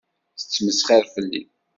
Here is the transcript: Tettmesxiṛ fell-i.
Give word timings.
Tettmesxiṛ 0.39 1.03
fell-i. 1.13 1.41